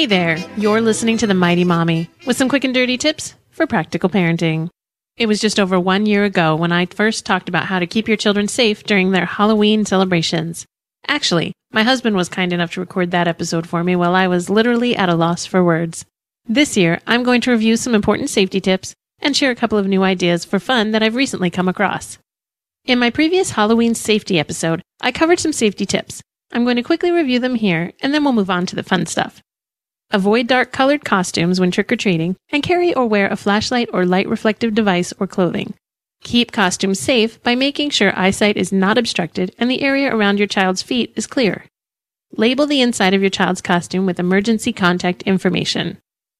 Hey 0.00 0.06
there, 0.06 0.38
you're 0.56 0.80
listening 0.80 1.18
to 1.18 1.26
The 1.26 1.34
Mighty 1.34 1.62
Mommy 1.62 2.08
with 2.26 2.38
some 2.38 2.48
quick 2.48 2.64
and 2.64 2.72
dirty 2.72 2.96
tips 2.96 3.34
for 3.50 3.66
practical 3.66 4.08
parenting. 4.08 4.70
It 5.18 5.26
was 5.26 5.42
just 5.42 5.60
over 5.60 5.78
one 5.78 6.06
year 6.06 6.24
ago 6.24 6.56
when 6.56 6.72
I 6.72 6.86
first 6.86 7.26
talked 7.26 7.50
about 7.50 7.66
how 7.66 7.78
to 7.78 7.86
keep 7.86 8.08
your 8.08 8.16
children 8.16 8.48
safe 8.48 8.82
during 8.84 9.10
their 9.10 9.26
Halloween 9.26 9.84
celebrations. 9.84 10.64
Actually, 11.06 11.52
my 11.70 11.82
husband 11.82 12.16
was 12.16 12.30
kind 12.30 12.50
enough 12.54 12.72
to 12.72 12.80
record 12.80 13.10
that 13.10 13.28
episode 13.28 13.68
for 13.68 13.84
me 13.84 13.94
while 13.94 14.14
I 14.14 14.26
was 14.26 14.48
literally 14.48 14.96
at 14.96 15.10
a 15.10 15.14
loss 15.14 15.44
for 15.44 15.62
words. 15.62 16.06
This 16.46 16.78
year, 16.78 17.02
I'm 17.06 17.22
going 17.22 17.42
to 17.42 17.50
review 17.50 17.76
some 17.76 17.94
important 17.94 18.30
safety 18.30 18.58
tips 18.58 18.94
and 19.18 19.36
share 19.36 19.50
a 19.50 19.54
couple 19.54 19.76
of 19.76 19.86
new 19.86 20.02
ideas 20.02 20.46
for 20.46 20.58
fun 20.58 20.92
that 20.92 21.02
I've 21.02 21.14
recently 21.14 21.50
come 21.50 21.68
across. 21.68 22.16
In 22.86 22.98
my 22.98 23.10
previous 23.10 23.50
Halloween 23.50 23.94
safety 23.94 24.38
episode, 24.38 24.80
I 25.02 25.12
covered 25.12 25.40
some 25.40 25.52
safety 25.52 25.84
tips. 25.84 26.22
I'm 26.52 26.64
going 26.64 26.76
to 26.76 26.82
quickly 26.82 27.10
review 27.10 27.38
them 27.38 27.56
here 27.56 27.92
and 28.00 28.14
then 28.14 28.24
we'll 28.24 28.32
move 28.32 28.48
on 28.48 28.64
to 28.64 28.74
the 28.74 28.82
fun 28.82 29.04
stuff. 29.04 29.42
Avoid 30.12 30.48
dark 30.48 30.72
colored 30.72 31.04
costumes 31.04 31.60
when 31.60 31.70
trick 31.70 31.92
or 31.92 31.96
treating, 31.96 32.36
and 32.50 32.64
carry 32.64 32.92
or 32.92 33.06
wear 33.06 33.28
a 33.28 33.36
flashlight 33.36 33.88
or 33.92 34.04
light 34.04 34.28
reflective 34.28 34.74
device 34.74 35.12
or 35.20 35.28
clothing. 35.28 35.74
Keep 36.22 36.50
costumes 36.50 36.98
safe 36.98 37.40
by 37.44 37.54
making 37.54 37.90
sure 37.90 38.18
eyesight 38.18 38.56
is 38.56 38.72
not 38.72 38.98
obstructed 38.98 39.54
and 39.56 39.70
the 39.70 39.82
area 39.82 40.14
around 40.14 40.38
your 40.38 40.48
child's 40.48 40.82
feet 40.82 41.12
is 41.14 41.28
clear. 41.28 41.64
Label 42.36 42.66
the 42.66 42.80
inside 42.80 43.14
of 43.14 43.20
your 43.20 43.30
child's 43.30 43.60
costume 43.60 44.04
with 44.04 44.18
emergency 44.18 44.72
contact 44.72 45.22
information. 45.22 45.98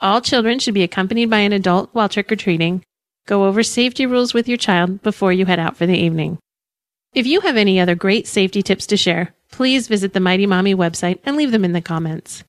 All 0.00 0.20
children 0.20 0.58
should 0.58 0.74
be 0.74 0.82
accompanied 0.82 1.30
by 1.30 1.38
an 1.38 1.52
adult 1.52 1.90
while 1.92 2.08
trick 2.08 2.30
or 2.32 2.36
treating. 2.36 2.84
Go 3.26 3.44
over 3.44 3.62
safety 3.62 4.06
rules 4.06 4.34
with 4.34 4.48
your 4.48 4.58
child 4.58 5.02
before 5.02 5.32
you 5.32 5.46
head 5.46 5.60
out 5.60 5.76
for 5.76 5.86
the 5.86 5.96
evening. 5.96 6.38
If 7.14 7.26
you 7.26 7.40
have 7.42 7.56
any 7.56 7.78
other 7.78 7.94
great 7.94 8.26
safety 8.26 8.62
tips 8.62 8.86
to 8.88 8.96
share, 8.96 9.34
please 9.52 9.86
visit 9.86 10.12
the 10.12 10.20
Mighty 10.20 10.46
Mommy 10.46 10.74
website 10.74 11.20
and 11.24 11.36
leave 11.36 11.52
them 11.52 11.64
in 11.64 11.72
the 11.72 11.80
comments. 11.80 12.42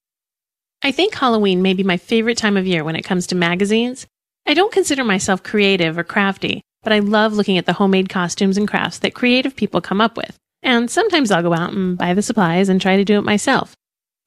I 0.85 0.91
think 0.91 1.15
Halloween 1.15 1.61
may 1.61 1.73
be 1.73 1.83
my 1.83 1.95
favorite 1.95 2.37
time 2.37 2.57
of 2.57 2.67
year 2.67 2.83
when 2.83 2.97
it 2.97 3.03
comes 3.03 3.25
to 3.27 3.35
magazines. 3.35 4.05
I 4.45 4.53
don't 4.53 4.73
consider 4.73 5.05
myself 5.05 5.41
creative 5.41 5.97
or 5.97 6.03
crafty, 6.03 6.61
but 6.83 6.91
I 6.91 6.99
love 6.99 7.31
looking 7.31 7.57
at 7.57 7.65
the 7.65 7.73
homemade 7.73 8.09
costumes 8.09 8.57
and 8.57 8.67
crafts 8.67 8.99
that 8.99 9.13
creative 9.13 9.55
people 9.55 9.79
come 9.79 10.01
up 10.01 10.17
with. 10.17 10.35
And 10.61 10.91
sometimes 10.91 11.31
I'll 11.31 11.41
go 11.41 11.53
out 11.53 11.71
and 11.71 11.97
buy 11.97 12.13
the 12.13 12.21
supplies 12.21 12.67
and 12.67 12.81
try 12.81 12.97
to 12.97 13.05
do 13.05 13.17
it 13.17 13.23
myself. 13.23 13.73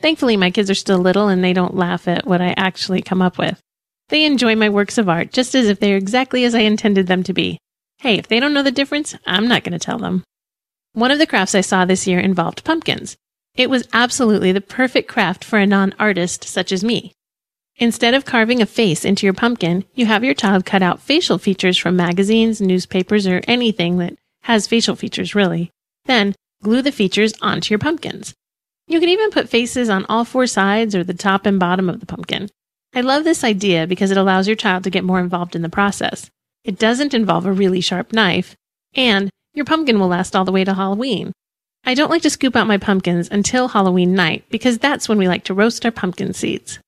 Thankfully, 0.00 0.38
my 0.38 0.50
kids 0.50 0.70
are 0.70 0.74
still 0.74 0.98
little 0.98 1.28
and 1.28 1.44
they 1.44 1.52
don't 1.52 1.76
laugh 1.76 2.08
at 2.08 2.26
what 2.26 2.40
I 2.40 2.54
actually 2.56 3.02
come 3.02 3.20
up 3.20 3.36
with. 3.36 3.60
They 4.08 4.24
enjoy 4.24 4.56
my 4.56 4.70
works 4.70 4.96
of 4.96 5.10
art 5.10 5.32
just 5.32 5.54
as 5.54 5.68
if 5.68 5.78
they're 5.78 5.96
exactly 5.98 6.44
as 6.44 6.54
I 6.54 6.60
intended 6.60 7.06
them 7.06 7.22
to 7.24 7.34
be. 7.34 7.58
Hey, 7.98 8.14
if 8.18 8.28
they 8.28 8.40
don't 8.40 8.54
know 8.54 8.62
the 8.62 8.70
difference, 8.70 9.14
I'm 9.26 9.46
not 9.46 9.62
going 9.62 9.78
to 9.78 9.78
tell 9.78 9.98
them. 9.98 10.24
One 10.94 11.10
of 11.10 11.18
the 11.18 11.26
crafts 11.26 11.54
I 11.54 11.60
saw 11.60 11.84
this 11.84 12.06
year 12.06 12.18
involved 12.18 12.64
pumpkins. 12.64 13.16
It 13.56 13.70
was 13.70 13.88
absolutely 13.92 14.52
the 14.52 14.60
perfect 14.60 15.08
craft 15.08 15.42
for 15.42 15.58
a 15.58 15.66
non 15.66 15.94
artist 15.98 16.44
such 16.44 16.72
as 16.72 16.84
me. 16.84 17.12
Instead 17.76 18.14
of 18.14 18.24
carving 18.24 18.60
a 18.60 18.66
face 18.66 19.04
into 19.04 19.26
your 19.26 19.34
pumpkin, 19.34 19.84
you 19.94 20.06
have 20.06 20.24
your 20.24 20.34
child 20.34 20.64
cut 20.64 20.82
out 20.82 21.00
facial 21.00 21.38
features 21.38 21.76
from 21.76 21.96
magazines, 21.96 22.60
newspapers, 22.60 23.26
or 23.26 23.42
anything 23.46 23.98
that 23.98 24.16
has 24.42 24.66
facial 24.66 24.96
features, 24.96 25.34
really. 25.34 25.70
Then 26.04 26.34
glue 26.62 26.82
the 26.82 26.92
features 26.92 27.34
onto 27.42 27.72
your 27.72 27.78
pumpkins. 27.78 28.34
You 28.88 29.00
can 29.00 29.08
even 29.08 29.30
put 29.30 29.48
faces 29.48 29.90
on 29.90 30.06
all 30.08 30.24
four 30.24 30.46
sides 30.46 30.94
or 30.94 31.02
the 31.02 31.14
top 31.14 31.44
and 31.44 31.58
bottom 31.58 31.88
of 31.88 32.00
the 32.00 32.06
pumpkin. 32.06 32.48
I 32.94 33.00
love 33.00 33.24
this 33.24 33.44
idea 33.44 33.86
because 33.86 34.10
it 34.10 34.16
allows 34.16 34.46
your 34.46 34.56
child 34.56 34.84
to 34.84 34.90
get 34.90 35.04
more 35.04 35.20
involved 35.20 35.56
in 35.56 35.62
the 35.62 35.68
process. 35.68 36.30
It 36.64 36.78
doesn't 36.78 37.14
involve 37.14 37.44
a 37.46 37.52
really 37.52 37.80
sharp 37.80 38.12
knife, 38.12 38.54
and 38.94 39.28
your 39.54 39.64
pumpkin 39.64 39.98
will 39.98 40.08
last 40.08 40.36
all 40.36 40.44
the 40.44 40.52
way 40.52 40.64
to 40.64 40.74
Halloween. 40.74 41.32
I 41.88 41.94
don't 41.94 42.10
like 42.10 42.22
to 42.22 42.30
scoop 42.30 42.56
out 42.56 42.66
my 42.66 42.78
pumpkins 42.78 43.28
until 43.30 43.68
Halloween 43.68 44.12
night 44.12 44.44
because 44.50 44.76
that's 44.76 45.08
when 45.08 45.18
we 45.18 45.28
like 45.28 45.44
to 45.44 45.54
roast 45.54 45.84
our 45.84 45.92
pumpkin 45.92 46.34
seeds. 46.34 46.80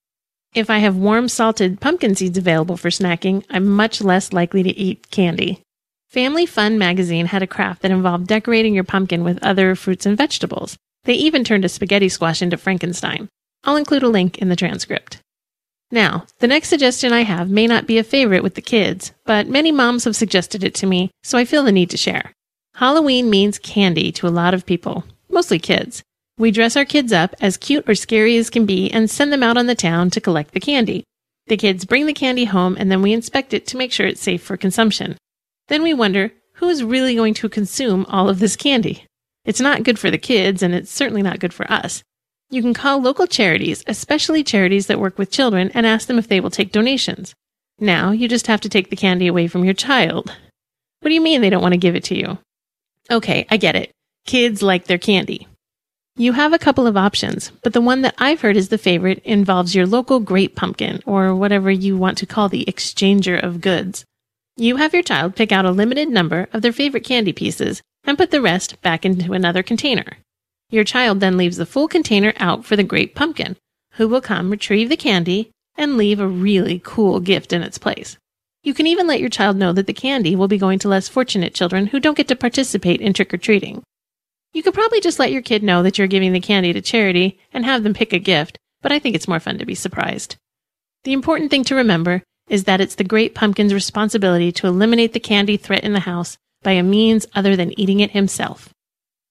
If 0.57 0.71
I 0.71 0.79
have 0.79 0.97
warm 0.97 1.29
salted 1.29 1.81
pumpkin 1.81 2.17
seeds 2.17 2.37
available 2.37 2.77
for 2.77 2.91
snacking, 2.91 3.45
I'm 3.49 3.65
much 3.65 4.03
less 4.03 4.33
likely 4.33 4.65
to 4.65 4.77
eat 4.77 5.09
candy. 5.13 5.63
Family 6.09 6.47
Fun 6.47 6.79
magazine 6.79 7.27
had 7.27 7.45
a 7.45 7.47
craft 7.47 7.83
that 7.83 7.93
involved 7.93 8.27
decorating 8.27 8.75
your 8.75 8.83
pumpkin 8.83 9.23
with 9.23 9.39
other 9.41 9.77
fruits 9.77 10.05
and 10.05 10.17
vegetables. 10.17 10.77
They 11.05 11.15
even 11.15 11.45
turned 11.45 11.65
a 11.65 11.69
spaghetti 11.69 12.09
squash 12.09 12.43
into 12.43 12.57
Frankenstein. 12.57 13.29
I'll 13.63 13.77
include 13.77 14.03
a 14.03 14.09
link 14.09 14.39
in 14.39 14.49
the 14.49 14.57
transcript. 14.57 15.21
Now, 15.93 16.27
the 16.41 16.49
next 16.49 16.71
suggestion 16.71 17.13
I 17.13 17.23
have 17.23 17.49
may 17.49 17.69
not 17.69 17.87
be 17.87 17.99
a 17.99 18.05
favorite 18.05 18.43
with 18.43 18.57
the 18.57 18.63
kids, 18.63 19.13
but 19.25 19.47
many 19.47 19.71
moms 19.71 20.05
have 20.05 20.17
suggested 20.17 20.65
it 20.65 20.75
to 20.77 20.87
me, 20.87 21.13
so 21.23 21.39
I 21.39 21.45
feel 21.45 21.63
the 21.63 21.71
need 21.71 21.91
to 21.91 21.97
share. 21.97 22.33
Halloween 22.79 23.29
means 23.29 23.59
candy 23.59 24.13
to 24.13 24.29
a 24.29 24.31
lot 24.31 24.55
of 24.55 24.65
people, 24.65 25.03
mostly 25.29 25.59
kids. 25.59 26.01
We 26.39 26.53
dress 26.53 26.77
our 26.77 26.85
kids 26.85 27.13
up 27.13 27.35
as 27.41 27.57
cute 27.57 27.89
or 27.89 27.97
scary 27.97 28.37
as 28.37 28.51
can 28.51 28.67
be 28.67 28.89
and 28.89 29.11
send 29.11 29.33
them 29.33 29.43
out 29.43 29.57
on 29.57 29.67
the 29.67 29.75
town 29.75 30.11
to 30.11 30.21
collect 30.21 30.55
the 30.55 30.61
candy. 30.61 31.03
The 31.49 31.57
kids 31.57 31.85
bring 31.85 32.07
the 32.07 32.13
candy 32.13 32.45
home 32.45 32.77
and 32.79 32.89
then 32.89 33.03
we 33.03 33.13
inspect 33.13 33.53
it 33.53 33.67
to 33.67 33.77
make 33.77 33.91
sure 33.91 34.07
it's 34.07 34.21
safe 34.21 34.45
for 34.45 34.57
consumption. 34.57 35.17
Then 35.67 35.83
we 35.83 35.93
wonder 35.93 36.31
who 36.53 36.69
is 36.69 36.85
really 36.85 37.17
going 37.17 37.35
to 37.35 37.49
consume 37.49 38.07
all 38.09 38.29
of 38.29 38.39
this 38.39 38.55
candy. 38.55 39.05
It's 39.45 39.61
not 39.61 39.83
good 39.83 39.99
for 39.99 40.13
the 40.13 40.17
kids 40.17 40.63
and 40.63 40.73
it's 40.73 40.93
certainly 40.93 41.23
not 41.23 41.41
good 41.41 41.53
for 41.53 41.69
us. 41.69 42.05
You 42.49 42.63
can 42.63 42.75
call 42.75 43.03
local 43.03 43.27
charities, 43.27 43.83
especially 43.89 44.45
charities 44.45 44.87
that 44.87 45.01
work 45.01 45.19
with 45.19 45.33
children, 45.33 45.73
and 45.75 45.85
ask 45.85 46.07
them 46.07 46.17
if 46.17 46.29
they 46.29 46.39
will 46.39 46.49
take 46.49 46.71
donations. 46.71 47.35
Now 47.81 48.13
you 48.13 48.29
just 48.29 48.47
have 48.47 48.61
to 48.61 48.69
take 48.69 48.89
the 48.91 48.95
candy 48.95 49.27
away 49.27 49.49
from 49.49 49.65
your 49.65 49.75
child. 49.75 50.33
What 51.01 51.09
do 51.09 51.15
you 51.15 51.21
mean 51.21 51.41
they 51.41 51.51
don't 51.51 51.63
want 51.63 51.73
to 51.73 51.79
give 51.79 51.97
it 51.97 52.05
to 52.05 52.17
you? 52.17 52.39
Okay, 53.11 53.47
I 53.51 53.57
get 53.57 53.77
it. 53.77 53.91
Kids 54.27 54.63
like 54.63 54.85
their 54.85 54.99
candy. 54.99 55.49
You 56.17 56.33
have 56.33 56.53
a 56.53 56.59
couple 56.59 56.87
of 56.87 56.97
options, 56.97 57.51
but 57.63 57.73
the 57.73 57.81
one 57.81 58.03
that 58.03 58.15
I've 58.19 58.41
heard 58.41 58.57
is 58.57 58.69
the 58.69 58.77
favorite 58.77 59.23
involves 59.25 59.75
your 59.75 59.87
local 59.87 60.21
great 60.21 60.57
pumpkin, 60.57 61.01
or 61.07 61.35
whatever 61.35 61.71
you 61.71 61.97
want 61.97 62.19
to 62.19 62.27
call 62.27 62.49
the 62.49 62.65
exchanger 62.67 63.43
of 63.43 63.61
goods. 63.61 64.05
You 64.57 64.77
have 64.77 64.93
your 64.93 65.05
child 65.05 65.37
pick 65.37 65.53
out 65.53 65.65
a 65.65 65.71
limited 65.71 66.09
number 66.09 66.49
of 66.53 66.61
their 66.61 66.73
favorite 66.73 67.05
candy 67.05 67.33
pieces 67.33 67.81
and 68.05 68.19
put 68.19 68.31
the 68.31 68.43
rest 68.43 68.83
back 68.83 69.07
into 69.07 69.33
another 69.33 69.63
container. 69.63 70.19
Your 70.71 70.85
child 70.85 71.21
then 71.21 71.37
leaves 71.37 71.57
the 71.57 71.65
full 71.65 71.89
container 71.89 72.35
out 72.37 72.65
for 72.65 72.77
the 72.77 72.83
great 72.83 73.15
pumpkin, 73.15 73.57
who 73.93 74.09
will 74.09 74.21
come 74.21 74.51
retrieve 74.51 74.89
the 74.89 74.97
candy 74.97 75.51
and 75.77 75.97
leave 75.97 76.21
a 76.21 76.27
really 76.27 76.81
cool 76.85 77.21
gift 77.21 77.53
in 77.53 77.63
its 77.63 77.79
place. 77.79 78.19
You 78.63 78.75
can 78.75 78.87
even 78.87 79.07
let 79.07 79.21
your 79.21 79.29
child 79.29 79.57
know 79.57 79.73
that 79.73 79.87
the 79.87 79.93
candy 79.93 80.35
will 80.35 80.49
be 80.49 80.59
going 80.59 80.79
to 80.81 80.89
less 80.89 81.09
fortunate 81.09 81.55
children 81.55 81.87
who 81.87 82.01
don't 82.01 82.17
get 82.17 82.29
to 82.29 82.37
participate 82.37 83.01
in 83.01 83.13
trick 83.13 83.33
or 83.33 83.39
treating. 83.39 83.83
You 84.53 84.63
could 84.63 84.75
probably 84.75 85.01
just 85.01 85.19
let 85.19 85.31
your 85.31 85.43
kid 85.43 85.63
know 85.63 85.83
that 85.83 85.99
you're 85.99 86.07
giving 86.07 86.33
the 86.33 86.41
candy 86.41 86.73
to 86.73 86.81
charity 86.81 87.39
and 87.53 87.65
have 87.65 87.83
them 87.83 87.95
pick 87.95 88.13
a 88.13 88.19
gift, 88.19 88.59
but 88.83 88.93
I 88.93 88.99
think 88.99 89.15
it's 89.15 89.29
more 89.29 89.41
fun 89.41 89.59
to 89.59 89.67
be 89.67 89.75
surprised. 89.75 90.37
The 91.05 91.13
important 91.13 91.51
thing 91.51 91.65
to 91.65 91.75
remember 91.75 92.23
is 92.49 92.65
that 92.65 92.81
it's 92.81 92.97
the 92.97 93.05
great 93.05 93.35
pumpkin's 93.35 93.75
responsibility 93.75 94.51
to 94.53 94.67
eliminate 94.67 95.13
the 95.13 95.21
candy 95.21 95.57
threat 95.57 95.85
in 95.85 95.93
the 95.93 96.01
house 96.01 96.37
by 96.63 96.73
a 96.73 96.83
means 96.83 97.27
other 97.35 97.57
than 97.57 97.79
eating 97.79 98.01
it 98.01 98.11
himself. 98.11 98.71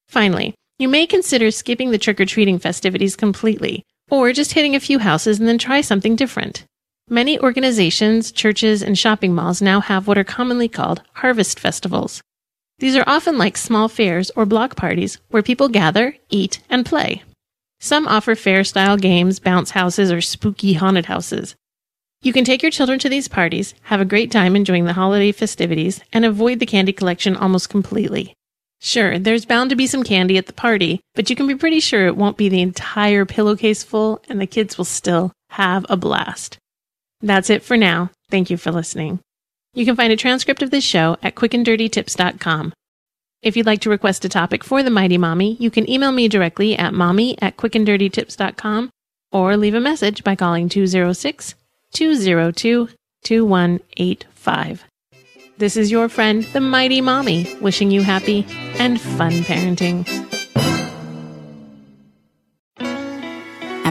Finally, 0.07 0.55
you 0.79 0.87
may 0.87 1.07
consider 1.07 1.51
skipping 1.51 1.91
the 1.91 1.97
trick 1.97 2.21
or 2.21 2.25
treating 2.25 2.59
festivities 2.59 3.15
completely, 3.15 3.83
or 4.09 4.31
just 4.31 4.53
hitting 4.53 4.75
a 4.75 4.79
few 4.79 4.99
houses 4.99 5.39
and 5.39 5.47
then 5.47 5.57
try 5.57 5.81
something 5.81 6.15
different. 6.15 6.63
Many 7.09 7.39
organizations, 7.39 8.33
churches, 8.33 8.83
and 8.83 8.99
shopping 8.99 9.33
malls 9.33 9.61
now 9.61 9.79
have 9.79 10.07
what 10.07 10.17
are 10.17 10.25
commonly 10.25 10.67
called 10.67 11.01
harvest 11.13 11.57
festivals. 11.57 12.21
These 12.79 12.97
are 12.97 13.05
often 13.07 13.37
like 13.37 13.55
small 13.55 13.87
fairs 13.87 14.29
or 14.35 14.45
block 14.45 14.75
parties 14.75 15.17
where 15.29 15.41
people 15.41 15.69
gather, 15.69 16.17
eat, 16.29 16.59
and 16.69 16.85
play. 16.85 17.23
Some 17.79 18.09
offer 18.09 18.35
fair 18.35 18.65
style 18.65 18.97
games, 18.97 19.39
bounce 19.39 19.71
houses, 19.71 20.11
or 20.11 20.19
spooky 20.19 20.73
haunted 20.73 21.05
houses. 21.05 21.55
You 22.23 22.33
can 22.33 22.43
take 22.43 22.61
your 22.61 22.71
children 22.71 22.99
to 22.99 23.07
these 23.09 23.29
parties, 23.29 23.73
have 23.83 24.01
a 24.01 24.05
great 24.05 24.29
time 24.29 24.53
enjoying 24.57 24.83
the 24.83 24.91
holiday 24.91 25.31
festivities, 25.31 26.01
and 26.11 26.25
avoid 26.25 26.59
the 26.59 26.65
candy 26.65 26.91
collection 26.91 27.37
almost 27.37 27.69
completely. 27.69 28.33
Sure, 28.81 29.17
there's 29.17 29.45
bound 29.45 29.69
to 29.69 29.77
be 29.77 29.87
some 29.87 30.03
candy 30.03 30.37
at 30.37 30.47
the 30.47 30.53
party, 30.53 30.99
but 31.15 31.29
you 31.29 31.37
can 31.37 31.47
be 31.47 31.55
pretty 31.55 31.79
sure 31.79 32.05
it 32.05 32.17
won't 32.17 32.35
be 32.35 32.49
the 32.49 32.61
entire 32.61 33.23
pillowcase 33.23 33.81
full 33.81 34.21
and 34.27 34.41
the 34.41 34.45
kids 34.45 34.77
will 34.77 34.85
still 34.85 35.31
have 35.51 35.85
a 35.87 35.95
blast. 35.95 36.57
That's 37.21 37.49
it 37.49 37.63
for 37.63 37.77
now. 37.77 38.11
Thank 38.29 38.49
you 38.49 38.57
for 38.57 38.71
listening. 38.71 39.19
You 39.73 39.85
can 39.85 39.95
find 39.95 40.11
a 40.11 40.17
transcript 40.17 40.61
of 40.61 40.71
this 40.71 40.83
show 40.83 41.17
at 41.21 41.35
quickanddirtytips.com. 41.35 42.73
If 43.43 43.55
you'd 43.55 43.65
like 43.65 43.81
to 43.81 43.89
request 43.89 44.25
a 44.25 44.29
topic 44.29 44.63
for 44.63 44.81
the 44.81 44.89
Mighty 44.89 45.17
Mommy, 45.17 45.55
you 45.59 45.69
can 45.69 45.89
email 45.89 46.11
me 46.11 46.27
directly 46.27 46.75
at 46.75 46.93
mommy 46.93 47.39
at 47.41 47.57
quickanddirtytips.com 47.57 48.89
or 49.31 49.57
leave 49.57 49.75
a 49.75 49.79
message 49.79 50.23
by 50.23 50.35
calling 50.35 50.69
206 50.69 51.55
202 51.93 52.89
2185. 53.23 54.85
This 55.57 55.75
is 55.75 55.91
your 55.91 56.07
friend, 56.07 56.43
the 56.53 56.61
Mighty 56.61 57.01
Mommy, 57.01 57.55
wishing 57.61 57.91
you 57.91 58.01
happy 58.01 58.45
and 58.79 59.01
fun 59.01 59.31
parenting. 59.31 60.36